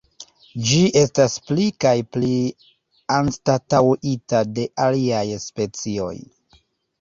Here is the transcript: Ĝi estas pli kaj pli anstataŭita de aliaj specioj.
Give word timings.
Ĝi 0.67 0.77
estas 1.01 1.33
pli 1.49 1.67
kaj 1.85 1.91
pli 2.17 2.29
anstataŭita 3.17 4.43
de 4.57 4.67
aliaj 4.87 5.23
specioj. 5.45 6.13